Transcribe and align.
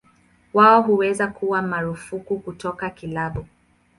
Wao 0.53 0.81
huweza 0.81 1.27
kuwa 1.27 1.61
marufuku 1.61 2.39
kutoka 2.39 2.89
kilabu. 2.89 3.45